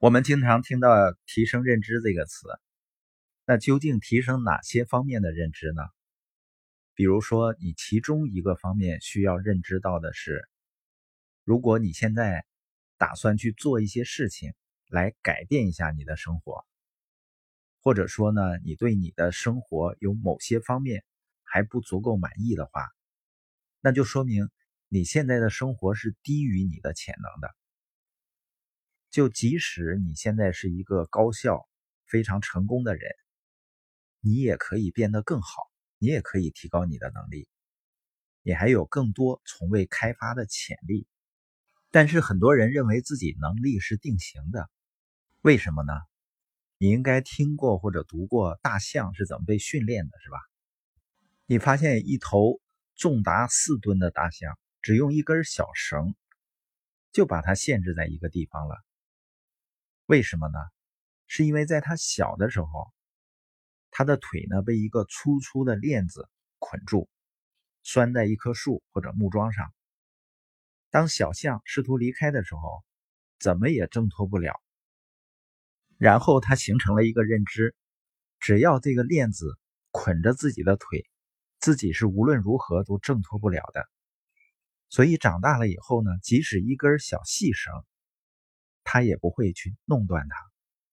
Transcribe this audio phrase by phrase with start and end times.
[0.00, 0.88] 我们经常听到
[1.26, 2.46] “提升认知”这个词，
[3.44, 5.82] 那究竟提升哪些方面的认知呢？
[6.94, 10.48] 比如说，你其中一个方面需要认知到的是，
[11.42, 12.46] 如果你现在
[12.96, 14.54] 打算去做一些事情
[14.86, 16.64] 来改变一下你的生活，
[17.82, 21.04] 或者说呢，你对你的生活有某些方面
[21.42, 22.86] 还不足够满意的话，
[23.80, 24.48] 那就说明
[24.86, 27.52] 你现在的生活是低于你的潜能的。
[29.10, 31.66] 就即使你现在是一个高效、
[32.06, 33.10] 非常成功的人，
[34.20, 35.48] 你也可以变得更好，
[35.98, 37.48] 你也可以提高你的能力，
[38.42, 41.06] 你还有更多从未开发的潜力。
[41.90, 44.68] 但是很多人认为自己能力是定型的，
[45.40, 45.92] 为什么呢？
[46.76, 50.38] 你应该听过或者读过大象是怎么被训练的，是吧？
[51.46, 52.60] 你发现一头
[52.94, 56.14] 重达四吨的大象，只用一根小绳
[57.10, 58.76] 就把它限制在一个地方了。
[60.08, 60.58] 为什么呢？
[61.26, 62.90] 是因为在他小的时候，
[63.90, 67.10] 他的腿呢被一个粗粗的链子捆住，
[67.82, 69.70] 拴在一棵树或者木桩上。
[70.88, 72.82] 当小象试图离开的时候，
[73.38, 74.58] 怎么也挣脱不了。
[75.98, 77.76] 然后他形成了一个认知：
[78.40, 79.58] 只要这个链子
[79.90, 81.06] 捆着自己的腿，
[81.58, 83.86] 自己是无论如何都挣脱不了的。
[84.88, 87.74] 所以长大了以后呢，即使一根小细绳。
[88.90, 90.34] 他也不会去弄断它，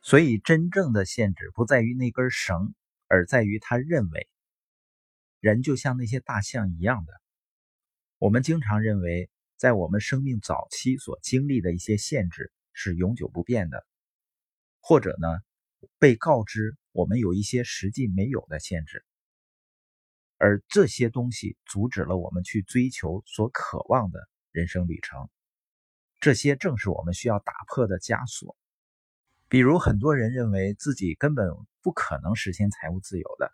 [0.00, 2.72] 所以真正的限制不在于那根绳，
[3.08, 4.28] 而在于他认为
[5.40, 7.12] 人就像那些大象一样的。
[8.18, 13.84] 我们经常认为，在我们生命早期所经历的一些限制是永久不变的，
[14.78, 15.26] 或者呢，
[15.98, 19.04] 被告知我们有一些实际没有的限制，
[20.36, 25.28] 而这些东西阻止了我们去追求所渴望的人生旅程。
[26.20, 28.54] 这些正是我们需要打破的枷锁。
[29.48, 31.48] 比如，很多人认为自己根本
[31.80, 33.50] 不可能实现财务自由的，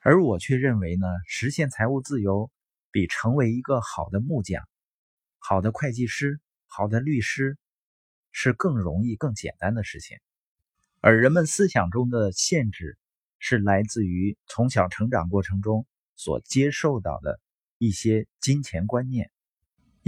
[0.00, 2.50] 而我却认为呢，实现财务自由
[2.90, 4.66] 比成为一个好的木匠、
[5.38, 7.58] 好的会计师、好的律师
[8.32, 10.16] 是更容易、更简单的事情。
[11.00, 12.98] 而人们思想中的限制，
[13.38, 15.86] 是来自于从小成长过程中
[16.16, 17.38] 所接受到的
[17.76, 19.30] 一些金钱观念。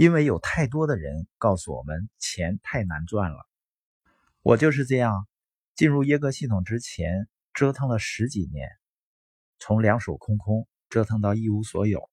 [0.01, 3.47] 因为有太多的人告诉我们钱太难赚了，
[4.41, 5.27] 我就是这样。
[5.75, 8.67] 进入耶格系统之前，折腾了十几年，
[9.59, 12.09] 从两手空空折腾到一无所有。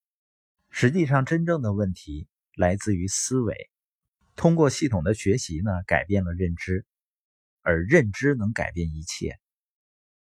[0.68, 3.70] 实际上，真正的问题来自于思维。
[4.36, 6.84] 通过系统的学习呢，改变了认知，
[7.62, 9.38] 而认知能改变一切。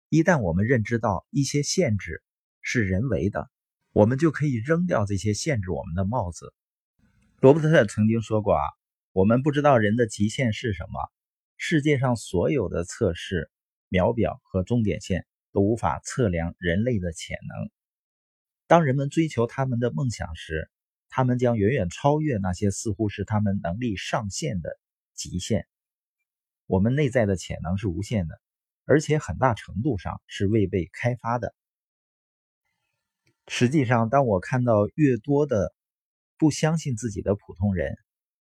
[0.07, 2.23] 一旦我们认知到一些限制
[2.61, 3.51] 是人为的，
[3.91, 6.53] 我们就可以扔掉这些限制我们的帽子。
[7.41, 8.61] 罗伯特曾经说过啊，
[9.13, 10.99] 我们不知道人的极限是什么。
[11.55, 13.49] 世界上所有的测试、
[13.87, 17.71] 秒表和终点线都无法测量人类的潜能。
[18.67, 20.69] 当人们追求他们的梦想时，
[21.07, 24.77] 他们将远远超越那些似乎是他们能力上限的
[25.13, 25.65] 极限。
[26.65, 28.37] 我们内在的潜能是无限的，
[28.83, 31.55] 而且很大程度上是未被开发的。
[33.47, 35.73] 实际上，当我看到越多的
[36.39, 37.97] 不相信自己的普通人，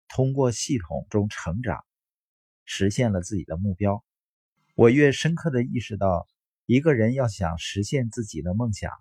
[0.09, 1.85] 通过系统中成长，
[2.65, 4.03] 实现了自己的目标。
[4.75, 6.27] 我越深刻的意识到，
[6.65, 8.91] 一个人要想实现自己的梦想，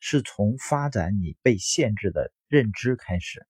[0.00, 3.46] 是从发展你被限制的认知开始。